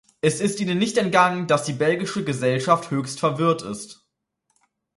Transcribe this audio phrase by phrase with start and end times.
[0.19, 4.03] Es ist Ihnen nicht entgangen, dass die belgische Gesellschaft höchst verwirrt ist.